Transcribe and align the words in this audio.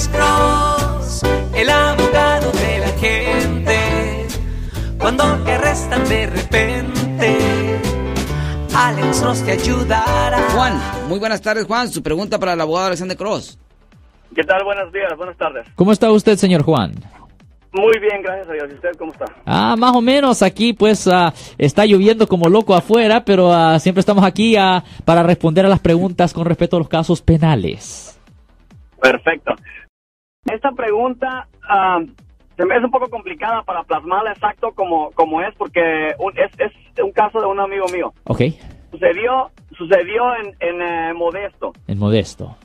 Alex 0.00 0.08
Cross, 0.16 1.22
el 1.54 1.68
abogado 1.68 2.50
de 2.52 2.78
la 2.78 2.88
gente. 2.98 4.26
Cuando 4.98 5.24
te 5.44 5.52
arrestan 5.52 6.08
de 6.08 6.26
repente, 6.26 7.38
Alex 8.74 9.20
Cross 9.20 9.44
te 9.44 9.52
ayudará. 9.52 10.38
Juan, 10.54 10.80
muy 11.06 11.18
buenas 11.18 11.42
tardes, 11.42 11.66
Juan. 11.66 11.88
Su 11.88 12.02
pregunta 12.02 12.38
para 12.38 12.54
el 12.54 12.60
abogado 12.62 12.86
Alexander 12.86 13.14
Cross. 13.14 13.58
¿Qué 14.34 14.42
tal? 14.42 14.64
Buenos 14.64 14.90
días, 14.90 15.14
buenas 15.18 15.36
tardes. 15.36 15.66
¿Cómo 15.74 15.92
está 15.92 16.10
usted, 16.10 16.36
señor 16.36 16.62
Juan? 16.62 16.94
Muy 17.72 17.98
bien, 17.98 18.22
gracias 18.22 18.48
a 18.48 18.52
Dios. 18.54 18.68
¿Y 18.70 18.74
usted 18.76 18.92
cómo 18.96 19.12
está? 19.12 19.26
Ah, 19.44 19.76
más 19.76 19.94
o 19.94 20.00
menos 20.00 20.42
aquí 20.42 20.72
pues 20.72 21.06
ah, 21.08 21.34
está 21.58 21.84
lloviendo 21.84 22.26
como 22.26 22.48
loco 22.48 22.74
afuera, 22.74 23.22
pero 23.22 23.52
ah, 23.52 23.78
siempre 23.78 24.00
estamos 24.00 24.24
aquí 24.24 24.56
ah, 24.56 24.82
para 25.04 25.22
responder 25.22 25.66
a 25.66 25.68
las 25.68 25.80
preguntas 25.80 26.32
con 26.32 26.46
respecto 26.46 26.76
a 26.76 26.78
los 26.78 26.88
casos 26.88 27.20
penales. 27.20 28.18
Perfecto. 28.98 29.54
Esta 30.54 30.72
pregunta 30.72 31.46
ah, 31.68 32.00
se 32.56 32.64
me 32.66 32.74
hace 32.74 32.84
un 32.84 32.90
poco 32.90 33.08
complicada 33.08 33.62
para 33.62 33.82
plasmarla 33.84 34.32
exacto 34.32 34.72
como, 34.72 35.10
como 35.12 35.40
es, 35.40 35.54
porque 35.56 36.14
un- 36.18 36.36
es, 36.38 36.50
es 36.58 36.72
un 37.02 37.12
caso 37.12 37.40
de 37.40 37.46
un 37.46 37.60
amigo 37.60 37.86
mío. 37.92 38.12
Ok, 38.24 38.40
Sucedió, 38.90 39.50
sucedió 39.78 40.34
en, 40.36 40.54
en 40.60 40.82
eh, 40.82 41.14
Modesto. 41.14 41.72
en 41.86 41.98
modesto. 41.98 42.56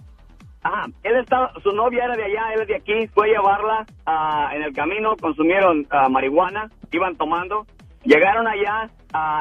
Ah, 0.64 0.88
él 1.04 1.16
estaba, 1.18 1.54
su 1.62 1.72
novia 1.74 2.06
era 2.06 2.16
de 2.16 2.24
allá, 2.24 2.54
él 2.56 2.62
es 2.62 2.68
de 2.68 2.76
aquí, 2.78 3.08
fue 3.14 3.28
a 3.30 3.34
llevarla 3.34 3.86
ah, 4.08 4.50
en 4.56 4.64
el 4.64 4.74
camino, 4.74 5.16
consumieron 5.16 5.86
ah, 5.92 6.10
marihuana, 6.10 6.72
iban 6.92 7.16
tomando, 7.16 7.68
llegaron 8.04 8.48
allá, 8.48 8.90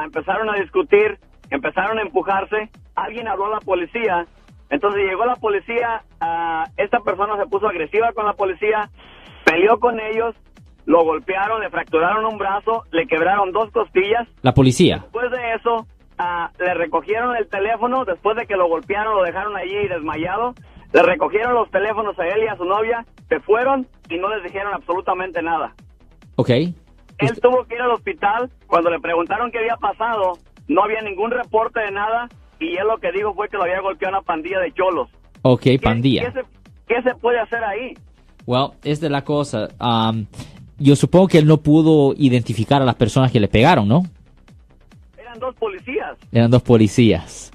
empezaron 0.03 0.47
a 0.51 0.59
discutir, 0.59 1.17
empezaron 1.49 1.97
a 1.97 2.03
empujarse, 2.03 2.69
alguien 2.93 3.27
habló 3.27 3.47
a 3.47 3.55
la 3.55 3.59
policía, 3.61 4.27
entonces 4.69 5.03
llegó 5.03 5.25
la 5.25 5.35
policía, 5.35 6.03
ah, 6.19 6.65
esta 6.77 6.99
persona 6.99 7.37
se 7.37 7.47
puso 7.47 7.67
agresiva 7.67 8.11
con 8.13 8.25
la 8.25 8.33
policía, 8.33 8.89
peleó 9.45 9.79
con 9.79 9.99
ellos, 9.99 10.35
lo 10.85 11.03
golpearon, 11.03 11.61
le 11.61 11.69
fracturaron 11.69 12.25
un 12.25 12.37
brazo, 12.37 12.83
le 12.91 13.07
quebraron 13.07 13.51
dos 13.51 13.71
costillas, 13.71 14.27
La 14.41 14.53
policía. 14.53 14.99
Después 15.03 15.31
de 15.31 15.53
eso, 15.53 15.87
ah, 16.17 16.51
le 16.59 16.73
recogieron 16.73 17.35
el 17.35 17.47
teléfono, 17.47 18.05
después 18.05 18.35
de 18.37 18.45
que 18.45 18.55
lo 18.55 18.67
golpearon, 18.67 19.15
lo 19.15 19.23
dejaron 19.23 19.55
allí 19.55 19.87
desmayado, 19.87 20.53
le 20.93 21.03
recogieron 21.03 21.53
los 21.53 21.69
teléfonos 21.71 22.17
a 22.19 22.27
él 22.27 22.43
y 22.43 22.47
a 22.47 22.55
su 22.55 22.65
novia, 22.65 23.05
se 23.29 23.39
fueron 23.41 23.87
y 24.09 24.17
no 24.17 24.29
les 24.29 24.43
dijeron 24.43 24.73
absolutamente 24.73 25.41
nada. 25.41 25.73
Ok. 26.35 26.49
Él 26.49 27.39
tuvo 27.41 27.65
que 27.65 27.75
ir 27.75 27.81
al 27.81 27.91
hospital, 27.91 28.49
cuando 28.67 28.89
le 28.89 28.99
preguntaron 28.99 29.51
qué 29.51 29.59
había 29.59 29.77
pasado, 29.77 30.33
no 30.67 30.83
había 30.83 31.01
ningún 31.01 31.31
reporte 31.31 31.79
de 31.79 31.91
nada 31.91 32.27
y 32.59 32.75
él 32.77 32.87
lo 32.87 32.97
que 32.97 33.11
dijo 33.11 33.33
fue 33.33 33.49
que 33.49 33.57
lo 33.57 33.63
había 33.63 33.81
golpeado 33.81 34.17
una 34.17 34.21
pandilla 34.25 34.59
de 34.59 34.71
cholos. 34.73 35.09
Ok, 35.41 35.61
¿Qué- 35.61 35.79
pandilla. 35.79 36.31
¿Qué 36.31 36.41
se, 36.41 36.45
qué 36.87 37.01
se 37.01 37.15
puede 37.15 37.39
hacer 37.39 37.63
ahí? 37.63 37.93
Well, 38.45 38.71
es 38.83 39.01
la 39.01 39.23
cosa. 39.23 39.69
um, 39.79 40.25
yo 40.77 40.95
supongo 40.95 41.27
que 41.27 41.37
él 41.39 41.47
no 41.47 41.57
pudo 41.57 42.13
identificar 42.17 42.81
a 42.81 42.85
las 42.85 42.95
personas 42.95 43.31
que 43.31 43.39
le 43.39 43.47
pegaron, 43.47 43.87
¿no? 43.87 44.03
Eran 45.17 45.39
dos 45.39 45.55
policías. 45.55 46.17
Eran 46.31 46.51
dos 46.51 46.61
policías. 46.61 47.51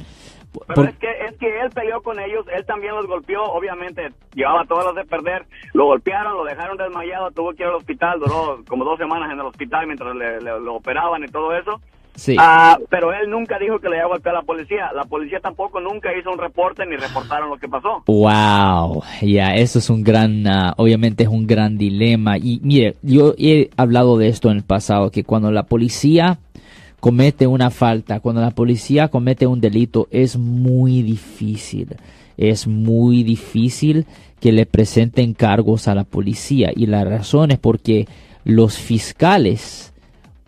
Pero 0.66 0.74
Por- 0.74 0.88
es 0.88 0.96
que 0.96 1.06
es 1.28 1.36
que 1.38 1.60
él 1.60 1.70
peleó 1.70 2.02
con 2.02 2.18
ellos, 2.18 2.44
él 2.52 2.64
también 2.66 2.92
los 2.96 3.06
golpeó, 3.06 3.44
obviamente 3.44 4.08
llevaba 4.34 4.64
todas 4.64 4.86
las 4.86 4.94
de 4.96 5.04
perder, 5.04 5.46
lo 5.74 5.84
golpearon, 5.86 6.34
lo 6.34 6.44
dejaron 6.44 6.76
desmayado, 6.76 7.30
tuvo 7.30 7.52
que 7.52 7.62
ir 7.62 7.68
al 7.68 7.76
hospital, 7.76 8.18
duró 8.18 8.64
como 8.66 8.84
dos 8.84 8.98
semanas 8.98 9.30
en 9.32 9.38
el 9.38 9.46
hospital 9.46 9.86
mientras 9.86 10.12
le, 10.16 10.40
le- 10.40 10.58
lo 10.60 10.74
operaban 10.74 11.22
y 11.22 11.28
todo 11.28 11.54
eso. 11.56 11.80
Sí. 12.20 12.36
Ah, 12.38 12.78
pero 12.88 13.12
él 13.12 13.30
nunca 13.30 13.58
dijo 13.58 13.78
que 13.78 13.88
le 13.88 13.96
había 13.96 14.08
golpeado 14.08 14.38
a 14.38 14.40
la 14.42 14.46
policía, 14.46 14.92
la 14.94 15.04
policía 15.04 15.40
tampoco 15.40 15.80
nunca 15.80 16.10
hizo 16.16 16.30
un 16.30 16.38
reporte 16.38 16.84
ni 16.84 16.96
reportaron 16.96 17.48
lo 17.48 17.56
que 17.56 17.68
pasó. 17.68 18.02
Wow, 18.06 19.02
ya, 19.22 19.54
eso 19.54 19.78
es 19.78 19.88
un 19.88 20.04
gran, 20.04 20.46
ah, 20.46 20.74
obviamente 20.76 21.22
es 21.24 21.28
un 21.28 21.46
gran 21.46 21.78
dilema. 21.78 22.36
Y 22.36 22.60
mire, 22.62 22.96
yo 23.02 23.34
he 23.38 23.70
hablado 23.76 24.18
de 24.18 24.28
esto 24.28 24.50
en 24.50 24.58
el 24.58 24.62
pasado, 24.62 25.10
que 25.10 25.24
cuando 25.24 25.50
la 25.50 25.64
policía 25.64 26.38
comete 27.00 27.46
una 27.46 27.70
falta, 27.70 28.20
cuando 28.20 28.42
la 28.42 28.50
policía 28.50 29.08
comete 29.08 29.46
un 29.46 29.60
delito, 29.60 30.06
es 30.10 30.36
muy 30.36 31.02
difícil, 31.02 31.96
es 32.36 32.66
muy 32.66 33.22
difícil 33.22 34.06
que 34.40 34.52
le 34.52 34.66
presenten 34.66 35.34
cargos 35.34 35.88
a 35.88 35.94
la 35.94 36.04
policía. 36.04 36.70
Y 36.74 36.86
la 36.86 37.04
razón 37.04 37.50
es 37.50 37.58
porque 37.58 38.06
los 38.44 38.78
fiscales 38.78 39.92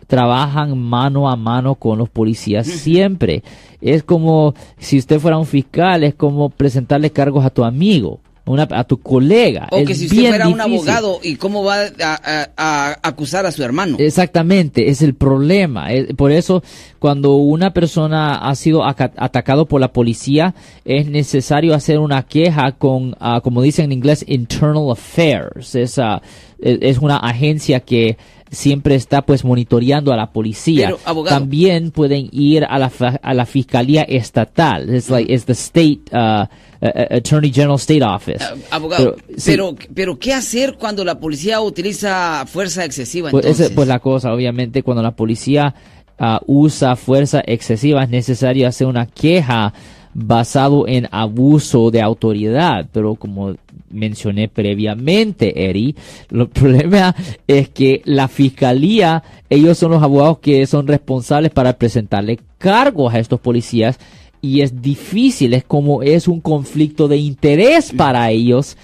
trabajan 0.07 0.77
mano 0.77 1.29
a 1.29 1.35
mano 1.35 1.75
con 1.75 1.97
los 1.97 2.09
policías 2.09 2.67
siempre. 2.67 3.43
Es 3.81 4.03
como 4.03 4.53
si 4.77 4.97
usted 4.97 5.19
fuera 5.19 5.37
un 5.37 5.45
fiscal, 5.45 6.03
es 6.03 6.15
como 6.15 6.49
presentarle 6.49 7.11
cargos 7.11 7.45
a 7.45 7.49
tu 7.49 7.63
amigo, 7.63 8.19
una, 8.45 8.67
a 8.71 8.83
tu 8.83 8.97
colega. 8.99 9.67
O 9.71 9.77
Es 9.77 9.87
que 9.87 9.95
si 9.95 10.05
usted 10.05 10.27
fuera 10.29 10.47
un 10.49 10.59
abogado, 10.59 11.19
¿y 11.23 11.35
cómo 11.35 11.63
va 11.63 11.77
a, 11.83 12.19
a- 12.23 12.49
a 12.57 12.99
acusar 13.01 13.45
a 13.45 13.51
su 13.53 13.63
hermano? 13.63 13.95
Exactamente, 13.99 14.89
es 14.89 15.01
el 15.01 15.13
problema. 15.15 15.91
Es- 15.93 16.13
por 16.15 16.31
eso, 16.31 16.61
cuando 16.99 17.35
una 17.35 17.73
persona 17.73 18.35
ha 18.35 18.55
sido 18.55 18.83
aca- 18.85 19.11
atacado 19.17 19.65
por 19.65 19.79
la 19.81 19.93
policía, 19.93 20.55
es 20.85 21.07
necesario 21.07 21.73
hacer 21.73 21.99
una 21.99 22.23
queja 22.23 22.73
con, 22.73 23.15
ah, 23.19 23.39
como 23.41 23.61
dicen 23.61 23.85
en 23.85 23.91
inglés, 23.93 24.25
Internal 24.27 24.91
Affairs. 24.91 25.75
Es, 25.75 25.97
es 25.97 26.77
es 26.81 26.97
una 26.99 27.17
agencia 27.17 27.81
que 27.81 28.17
siempre 28.53 28.95
está 28.95 29.23
pues 29.23 29.43
monitoreando 29.43 30.13
a 30.13 30.15
la 30.15 30.31
policía. 30.31 30.87
Pero, 30.87 30.99
abogado. 31.05 31.37
También 31.37 31.91
pueden 31.91 32.29
ir 32.31 32.63
a 32.63 32.77
la, 32.79 32.91
a 33.21 33.33
la 33.33 33.45
fiscalía 33.45 34.03
estatal. 34.03 34.89
Es 34.93 35.09
like, 35.09 35.33
it's 35.33 35.45
the 35.45 35.53
state, 35.53 36.01
uh, 36.11 36.45
uh, 36.81 36.85
uh, 36.85 37.15
Attorney 37.17 37.51
General 37.51 37.75
State 37.75 38.03
Office. 38.03 38.43
Ah, 38.43 38.55
Abogado, 38.71 39.15
Pero, 39.15 39.37
sí. 39.37 39.51
pero, 39.51 39.75
pero 39.93 40.19
¿qué 40.19 40.33
hacer 40.33 40.77
cuando 40.79 41.03
la 41.03 41.19
policía 41.19 41.59
utiliza 41.61 42.45
fuerza 42.45 42.85
excesiva? 42.85 43.31
Pues, 43.31 43.45
entonces? 43.45 43.71
pues 43.71 43.87
la 43.87 43.99
cosa, 43.99 44.31
obviamente, 44.33 44.83
cuando 44.83 45.01
la 45.01 45.11
policía 45.11 45.73
ah, 46.19 46.39
usa 46.45 46.95
fuerza 46.95 47.41
excesiva 47.45 48.03
es 48.03 48.09
necesario 48.09 48.67
hacer 48.67 48.87
una 48.87 49.07
queja 49.07 49.73
basado 50.13 50.87
en 50.87 51.07
abuso 51.11 51.91
de 51.91 52.01
autoridad, 52.01 52.87
pero 52.91 53.15
como 53.15 53.55
mencioné 53.89 54.47
previamente, 54.47 55.69
Eri, 55.69 55.95
el 56.31 56.47
problema 56.49 57.15
es 57.47 57.69
que 57.69 58.01
la 58.05 58.27
fiscalía, 58.27 59.23
ellos 59.49 59.77
son 59.77 59.91
los 59.91 60.03
abogados 60.03 60.39
que 60.39 60.65
son 60.67 60.87
responsables 60.87 61.51
para 61.51 61.77
presentarle 61.77 62.39
cargos 62.57 63.13
a 63.13 63.19
estos 63.19 63.39
policías. 63.39 63.99
Y 64.41 64.59
es 64.59 64.81
difícil, 64.81 65.53
es 65.53 65.63
como 65.63 66.03
es 66.03 66.27
un 66.27 66.41
conflicto 66.41 67.07
de 67.07 67.15
interés 67.15 67.93
para 67.95 68.29
ellos 68.29 68.75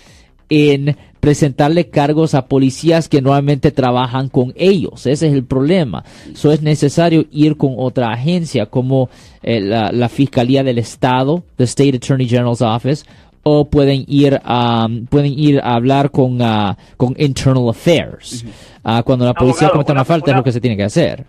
en 0.47 0.95
presentarle 1.19 1.89
cargos 1.89 2.33
a 2.33 2.45
policías 2.47 3.09
que 3.09 3.21
normalmente 3.21 3.71
trabajan 3.71 4.29
con 4.29 4.53
ellos. 4.55 5.05
Ese 5.05 5.27
es 5.27 5.33
el 5.33 5.43
problema. 5.43 6.03
So 6.33 6.51
es 6.51 6.61
necesario 6.61 7.25
ir 7.31 7.57
con 7.57 7.73
otra 7.77 8.11
agencia 8.11 8.65
como 8.67 9.09
eh, 9.43 9.59
la, 9.59 9.91
la 9.91 10.09
Fiscalía 10.09 10.63
del 10.63 10.77
Estado, 10.77 11.43
the 11.57 11.65
State 11.65 11.97
Attorney 11.97 12.27
General's 12.27 12.61
Office, 12.61 13.05
o 13.43 13.65
pueden 13.65 14.03
ir 14.07 14.39
a, 14.43 14.87
pueden 15.09 15.37
ir 15.37 15.59
a 15.61 15.75
hablar 15.75 16.11
con, 16.11 16.41
ah, 16.41 16.77
con 16.97 17.15
Internal 17.17 17.69
Affairs. 17.69 18.45
Ah, 18.83 19.01
cuando 19.03 19.25
la 19.25 19.33
policía 19.33 19.69
comete 19.69 19.91
una, 19.91 20.01
una- 20.01 20.05
falta 20.05 20.31
es 20.31 20.37
lo 20.37 20.43
que 20.43 20.51
se 20.51 20.61
tiene 20.61 20.75
que 20.77 20.83
hacer. 20.83 21.25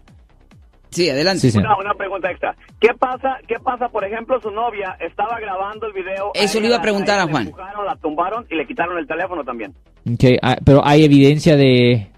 Sí, 0.90 1.08
adelante. 1.08 1.50
Sí. 1.50 1.58
Una, 1.58 1.76
una 1.76 1.94
pregunta 1.94 2.30
extra. 2.30 2.54
¿Qué 2.80 2.88
pasa, 2.98 3.38
qué 3.46 3.56
pasa, 3.62 3.88
por 3.88 4.04
ejemplo, 4.04 4.40
su 4.40 4.50
novia 4.50 4.96
estaba 5.00 5.38
grabando 5.40 5.86
el 5.86 5.92
video? 5.92 6.32
Eso 6.34 6.58
a 6.58 6.60
le 6.60 6.66
iba 6.68 6.76
a 6.76 6.82
preguntar 6.82 7.18
a 7.20 7.24
la 7.26 7.30
Juan. 7.30 7.44
empujaron, 7.46 7.86
la 7.86 7.96
tumbaron 7.96 8.46
y 8.50 8.56
le 8.56 8.66
quitaron 8.66 8.98
el 8.98 9.06
teléfono 9.06 9.44
también. 9.44 9.72
Okay, 10.14 10.36
ah, 10.42 10.56
pero 10.64 10.80
hay 10.84 11.04
evidencia 11.04 11.56
de... 11.56 11.92
eh, 11.92 12.08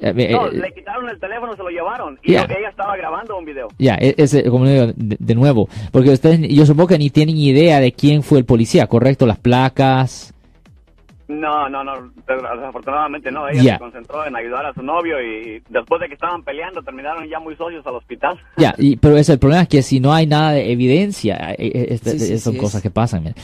eh, 0.00 0.28
No, 0.32 0.46
eh, 0.48 0.52
le 0.52 0.72
quitaron 0.72 1.08
el 1.10 1.20
teléfono, 1.20 1.54
se 1.54 1.62
lo 1.62 1.68
llevaron. 1.68 2.18
Y 2.22 2.32
Ya. 2.32 2.44
ella 2.44 2.70
estaba 2.70 2.96
grabando 2.96 3.36
un 3.36 3.44
video. 3.44 3.68
Ya, 3.78 3.94
e- 4.00 4.14
ese, 4.16 4.44
como 4.48 4.66
digo, 4.66 4.86
de, 4.96 5.16
de 5.18 5.34
nuevo, 5.34 5.68
porque 5.92 6.10
ustedes, 6.10 6.40
yo 6.48 6.64
supongo 6.64 6.88
que 6.88 6.98
ni 6.98 7.10
tienen 7.10 7.36
idea 7.36 7.80
de 7.80 7.92
quién 7.92 8.22
fue 8.22 8.38
el 8.38 8.44
policía, 8.46 8.86
¿correcto? 8.86 9.26
Las 9.26 9.38
placas. 9.38 10.32
No, 11.30 11.68
no, 11.68 11.84
no, 11.84 12.10
desafortunadamente 12.26 13.30
no. 13.30 13.48
Ella 13.48 13.74
se 13.74 13.78
concentró 13.78 14.26
en 14.26 14.34
ayudar 14.34 14.66
a 14.66 14.74
su 14.74 14.82
novio 14.82 15.20
y 15.22 15.62
después 15.68 16.00
de 16.00 16.08
que 16.08 16.14
estaban 16.14 16.42
peleando 16.42 16.82
terminaron 16.82 17.28
ya 17.28 17.38
muy 17.38 17.54
socios 17.54 17.86
al 17.86 17.94
hospital. 17.94 18.36
Ya, 18.56 18.74
y, 18.78 18.96
pero 18.96 19.16
es 19.16 19.28
el 19.28 19.38
problema 19.38 19.62
es 19.62 19.68
que 19.68 19.82
si 19.82 20.00
no 20.00 20.12
hay 20.12 20.26
nada 20.26 20.52
de 20.52 20.72
evidencia, 20.72 21.54
eh, 21.56 21.70
eh, 21.92 21.98
Sí, 22.02 22.18
sí, 22.18 22.38
son 22.38 22.54
sí, 22.54 22.58
cosas 22.58 22.76
es. 22.76 22.82
que 22.82 22.90
pasan. 22.90 23.22
mira. 23.22 23.34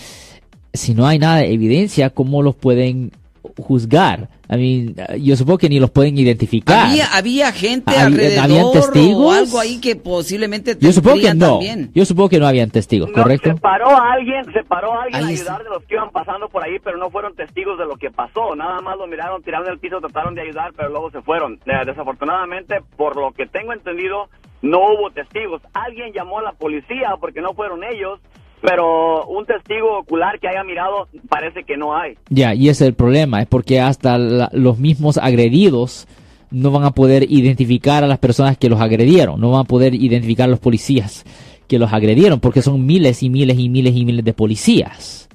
Si 0.72 0.94
no 0.94 1.06
hay 1.06 1.18
nada 1.18 1.36
de 1.38 1.52
evidencia, 1.52 2.10
¿cómo 2.10 2.42
los 2.42 2.54
pueden 2.56 3.12
juzgar? 3.58 4.28
I 4.48 4.56
mean, 4.56 4.94
yo 5.22 5.34
supongo 5.36 5.58
que 5.58 5.68
ni 5.68 5.80
los 5.80 5.90
pueden 5.90 6.16
identificar. 6.18 6.86
Había, 6.86 7.06
había 7.16 7.50
gente 7.52 7.90
Había- 7.90 8.06
alrededor 8.06 8.44
¿habían 8.44 8.72
testigos? 8.72 9.24
o 9.24 9.32
algo 9.32 9.58
ahí 9.60 9.80
que 9.80 9.96
posiblemente 9.96 10.76
yo 10.78 10.92
supongo 10.92 11.16
que 11.20 11.34
no. 11.34 11.50
también. 11.54 11.90
Yo 11.94 12.04
supongo 12.04 12.28
que 12.28 12.38
no 12.38 12.46
habían 12.46 12.70
testigos, 12.70 13.08
No, 13.10 13.14
¿correcto? 13.22 13.50
se 13.50 13.56
paró 13.60 13.88
a 13.90 14.12
alguien, 14.12 14.44
se 14.52 14.62
paró 14.62 14.92
a 14.94 15.02
alguien 15.04 15.24
Ahí 15.24 15.34
a 15.34 15.36
ayudar 15.40 15.62
de 15.64 15.70
los 15.70 15.82
que 15.84 15.94
iban 15.94 16.10
pasando 16.10 16.48
por 16.48 16.62
ahí, 16.64 16.76
pero 16.82 16.96
no 16.96 17.10
fueron 17.10 17.34
testigos 17.34 17.76
de 17.78 17.86
lo 17.86 17.96
que 17.96 18.10
pasó. 18.10 18.54
Nada 18.54 18.80
más 18.82 18.96
lo 18.96 19.06
miraron, 19.08 19.42
tiraron 19.42 19.68
el 19.68 19.78
piso, 19.80 20.00
trataron 20.00 20.34
de 20.36 20.42
ayudar, 20.42 20.72
pero 20.76 20.90
luego 20.90 21.10
se 21.10 21.22
fueron. 21.22 21.54
Eh, 21.66 21.72
desafortunadamente, 21.84 22.76
por 22.96 23.16
lo 23.16 23.32
que 23.32 23.46
tengo 23.46 23.72
entendido, 23.72 24.28
no 24.62 24.78
hubo 24.78 25.10
testigos. 25.10 25.60
Alguien 25.74 26.12
llamó 26.12 26.38
a 26.38 26.42
la 26.42 26.52
policía 26.52 27.14
porque 27.20 27.40
no 27.40 27.52
fueron 27.54 27.82
ellos 27.84 28.20
pero 28.62 29.24
un 29.26 29.44
testigo 29.46 29.98
ocular 29.98 30.38
que 30.40 30.48
haya 30.48 30.64
mirado 30.64 31.08
parece 31.28 31.64
que 31.64 31.76
no 31.76 31.96
hay. 31.96 32.16
Ya, 32.30 32.54
y 32.54 32.68
ese 32.68 32.84
es 32.84 32.88
el 32.88 32.94
problema, 32.94 33.40
es 33.42 33.46
porque 33.46 33.80
hasta 33.80 34.18
la- 34.18 34.50
los 34.52 34.78
mismos 34.78 35.18
agredidos 35.18 36.06
no 36.50 36.70
van 36.70 36.84
a 36.84 36.90
poder 36.92 37.24
identificar 37.30 38.04
a 38.04 38.06
las 38.06 38.18
personas 38.18 38.56
que 38.56 38.68
los 38.68 38.80
agredieron, 38.80 39.40
no 39.40 39.50
van 39.50 39.62
a 39.62 39.64
poder 39.64 39.94
identificar 39.94 40.44
a 40.46 40.50
los 40.50 40.60
policías 40.60 41.24
que 41.68 41.78
los 41.78 41.92
agredieron, 41.92 42.38
porque 42.40 42.62
son 42.62 42.86
miles 42.86 43.22
y 43.22 43.30
miles 43.30 43.58
y 43.58 43.68
miles 43.68 43.94
y 43.96 44.04
miles 44.04 44.24
de 44.24 44.32
policías. 44.32 45.28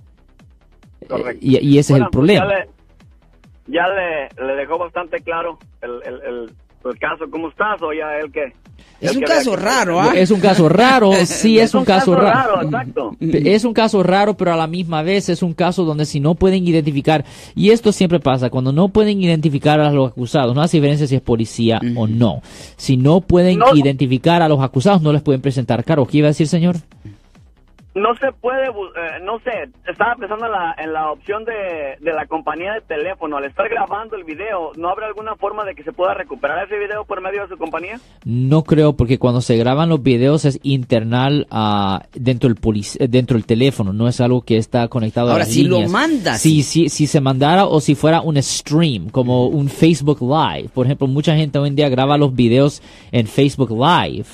Correcto. 1.07 1.39
Y, 1.41 1.57
y 1.59 1.77
ese 1.77 1.93
Bueno, 1.93 2.05
es 2.05 2.07
el 2.07 2.11
problema. 2.11 2.45
Ya, 2.47 2.47
le, 2.47 2.69
ya 3.67 3.87
le, 3.87 4.47
le 4.47 4.55
dejó 4.55 4.77
bastante 4.77 5.19
claro 5.21 5.59
el, 5.81 5.91
el, 6.05 6.21
el, 6.21 6.51
el 6.85 6.99
caso. 6.99 7.25
¿Cómo 7.29 7.49
estás? 7.49 7.81
O 7.81 7.91
ya 7.93 8.17
él 8.17 8.31
que... 8.31 8.53
Es 9.01 9.15
un 9.15 9.23
caso 9.23 9.55
raro, 9.55 9.99
¿ah? 9.99 10.11
Es 10.15 10.29
un 10.31 10.39
caso 10.39 10.69
raro, 10.69 11.11
sí, 11.25 11.57
es 11.59 11.73
un 11.73 11.83
caso 11.83 12.15
raro. 12.15 12.61
Exacto. 12.61 13.15
Es 13.19 13.63
un 13.65 13.73
caso 13.73 14.03
raro, 14.03 14.37
pero 14.37 14.53
a 14.53 14.55
la 14.57 14.67
misma 14.67 15.01
vez 15.01 15.27
es 15.29 15.41
un 15.41 15.53
caso 15.53 15.83
donde 15.83 16.05
si 16.05 16.19
no 16.19 16.35
pueden 16.35 16.67
identificar, 16.67 17.25
y 17.55 17.71
esto 17.71 17.91
siempre 17.91 18.19
pasa, 18.19 18.49
cuando 18.49 18.71
no 18.71 18.89
pueden 18.89 19.21
identificar 19.21 19.79
a 19.79 19.91
los 19.91 20.11
acusados, 20.11 20.53
no 20.55 20.61
hace 20.61 20.77
diferencia 20.77 21.07
si 21.07 21.15
es 21.15 21.21
policía 21.21 21.81
o 21.95 22.05
no. 22.07 22.41
Si 22.77 22.95
no 22.95 23.21
pueden 23.21 23.59
No. 23.59 23.75
identificar 23.75 24.41
a 24.41 24.47
los 24.47 24.61
acusados, 24.61 25.01
no 25.01 25.11
les 25.11 25.21
pueden 25.21 25.41
presentar 25.41 25.83
cargos. 25.83 26.07
¿Qué 26.07 26.19
iba 26.19 26.27
a 26.27 26.29
decir, 26.31 26.47
señor? 26.47 26.77
No 27.93 28.15
se 28.15 28.31
puede, 28.31 28.67
eh, 28.67 29.19
no 29.23 29.39
sé, 29.39 29.69
estaba 29.85 30.15
pensando 30.15 30.45
en 30.45 30.51
la, 30.53 30.75
en 30.77 30.93
la 30.93 31.11
opción 31.11 31.43
de, 31.43 31.97
de 31.99 32.13
la 32.13 32.25
compañía 32.25 32.73
de 32.75 32.81
teléfono. 32.81 33.35
Al 33.35 33.43
estar 33.43 33.67
grabando 33.67 34.15
el 34.15 34.23
video, 34.23 34.71
¿no 34.77 34.87
habrá 34.87 35.07
alguna 35.07 35.35
forma 35.35 35.65
de 35.65 35.75
que 35.75 35.83
se 35.83 35.91
pueda 35.91 36.13
recuperar 36.13 36.65
ese 36.65 36.77
video 36.79 37.03
por 37.03 37.21
medio 37.21 37.41
de 37.41 37.49
su 37.49 37.57
compañía? 37.57 37.99
No 38.23 38.63
creo, 38.63 38.93
porque 38.93 39.19
cuando 39.19 39.41
se 39.41 39.57
graban 39.57 39.89
los 39.89 40.01
videos 40.01 40.45
es 40.45 40.57
internal 40.63 41.47
ah, 41.51 42.03
dentro, 42.13 42.47
del 42.47 42.57
polic- 42.61 42.95
eh, 42.97 43.09
dentro 43.09 43.35
del 43.35 43.45
teléfono, 43.45 43.91
no 43.91 44.07
es 44.07 44.21
algo 44.21 44.41
que 44.41 44.55
está 44.55 44.87
conectado 44.87 45.27
a 45.27 45.31
Ahora, 45.33 45.43
las 45.43 45.53
si 45.53 45.63
lo 45.65 45.81
mandas. 45.89 46.39
Si, 46.39 46.63
si, 46.63 46.87
si 46.87 47.07
se 47.07 47.19
mandara 47.19 47.65
o 47.65 47.81
si 47.81 47.95
fuera 47.95 48.21
un 48.21 48.41
stream, 48.41 49.09
como 49.09 49.47
un 49.47 49.67
Facebook 49.67 50.19
Live. 50.21 50.69
Por 50.73 50.85
ejemplo, 50.85 51.07
mucha 51.07 51.35
gente 51.35 51.59
hoy 51.59 51.67
en 51.67 51.75
día 51.75 51.89
graba 51.89 52.17
los 52.17 52.33
videos 52.33 52.81
en 53.11 53.27
Facebook 53.27 53.71
Live, 53.71 54.25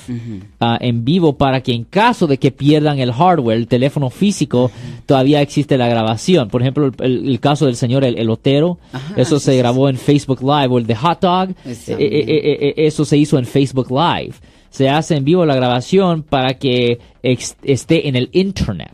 ah, 0.60 0.78
en 0.80 1.04
vivo, 1.04 1.36
para 1.36 1.60
que 1.60 1.72
en 1.72 1.82
caso 1.82 2.28
de 2.28 2.38
que 2.38 2.52
pierdan 2.52 3.00
el 3.00 3.12
hardware, 3.12 3.47
el 3.52 3.66
teléfono 3.68 4.10
físico, 4.10 4.70
todavía 5.06 5.40
existe 5.40 5.76
la 5.78 5.88
grabación. 5.88 6.48
Por 6.48 6.62
ejemplo, 6.62 6.90
el, 7.00 7.38
caso 7.40 7.66
del 7.66 7.76
señor 7.76 8.04
El 8.04 8.18
Elotero, 8.18 8.78
Ajá, 8.92 9.14
eso 9.16 9.38
sí, 9.38 9.46
se 9.46 9.52
sí, 9.52 9.58
grabó 9.58 9.88
en 9.88 9.96
Facebook 9.96 10.40
Live, 10.42 10.68
o 10.68 10.78
el 10.78 10.86
de 10.86 10.94
Hot 10.96 11.20
Dog, 11.20 11.50
eh, 11.64 11.76
eh, 11.88 11.96
eh, 11.98 12.74
eso 12.76 13.04
se 13.04 13.16
hizo 13.16 13.38
en 13.38 13.44
Facebook 13.44 13.90
Live. 13.90 14.34
Se 14.70 14.88
hace 14.90 15.16
en 15.16 15.24
vivo 15.24 15.46
la 15.46 15.54
grabación 15.56 16.22
para 16.22 16.54
que 16.58 16.98
ex- 17.22 17.56
esté 17.62 18.06
en 18.08 18.16
el 18.16 18.28
Internet. 18.32 18.92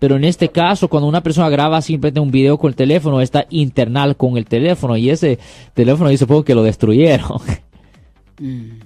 Pero 0.00 0.16
en 0.16 0.24
este 0.24 0.48
caso, 0.48 0.88
cuando 0.88 1.08
una 1.08 1.22
persona 1.22 1.48
graba 1.48 1.80
simplemente 1.80 2.18
un 2.18 2.32
video 2.32 2.58
con 2.58 2.68
el 2.70 2.74
teléfono, 2.74 3.20
está 3.20 3.46
internal 3.50 4.16
con 4.16 4.36
el 4.36 4.44
teléfono 4.46 4.96
y 4.96 5.08
ese 5.10 5.38
teléfono 5.74 6.10
yo 6.10 6.18
supongo 6.18 6.44
que 6.44 6.56
lo 6.56 6.64
destruyeron. 6.64 7.38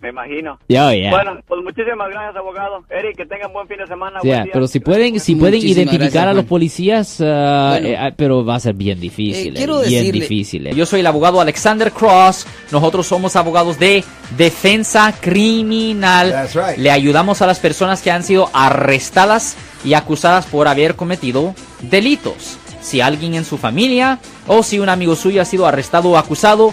Me 0.00 0.08
imagino. 0.11 0.58
Ya. 0.69 0.91
Bueno, 1.11 1.41
pues 1.47 1.62
muchísimas 1.64 2.08
gracias, 2.11 2.37
abogado. 2.37 2.85
Eric, 2.91 3.17
que 3.17 3.26
tengan 3.26 3.53
buen 3.53 3.67
fin 3.67 3.79
de 3.79 3.87
semana. 3.87 4.20
Buen 4.23 4.44
día. 4.44 4.53
pero 4.53 4.67
si 4.67 4.81
pueden, 4.81 5.19
si 5.20 5.35
pueden 5.35 5.55
Muchísimas 5.56 5.76
identificar 5.76 6.11
gracias, 6.12 6.31
a 6.31 6.35
los 6.35 6.44
policías, 6.44 7.17
Bueno. 7.19 7.87
eh, 7.88 7.97
ah, 7.99 8.11
pero 8.17 8.44
va 8.44 8.56
a 8.56 8.61
ser 8.61 8.75
bien 8.75 9.00
difícil, 9.00 9.55
Eh, 9.55 9.56
quiero 9.56 9.82
eh, 9.82 9.88
bien 9.88 10.05
decirle- 10.05 10.20
difícil. 10.20 10.67
eh. 10.67 10.75
Yo 10.75 10.85
soy 10.87 11.00
el 11.00 11.06
abogado 11.06 11.41
Alexander 11.41 11.91
Cross. 11.93 12.47
Nosotros 12.70 13.06
somos 13.06 13.35
abogados 13.37 13.79
de 13.79 14.05
defensa 14.37 15.14
criminal. 15.20 16.31
That's 16.31 16.55
right. 16.55 16.79
Le 16.79 16.91
ayudamos 16.91 17.41
a 17.43 17.47
las 17.47 17.59
personas 17.59 18.02
que 18.02 18.11
han 18.11 18.23
sido 18.23 18.50
arrestadas 18.52 19.56
y 19.85 19.94
acusadas 19.94 20.47
por 20.47 20.69
haber 20.69 20.97
cometido 20.97 21.55
delitos. 21.82 22.59
Si 22.81 23.00
alguien 23.00 23.35
en 23.35 23.44
su 23.44 23.59
familia 23.59 24.20
o 24.47 24.62
si 24.62 24.79
un 24.79 24.88
amigo 24.88 25.17
suyo 25.17 25.43
ha 25.43 25.44
sido 25.44 25.67
arrestado 25.67 26.11
o 26.11 26.17
acusado, 26.17 26.73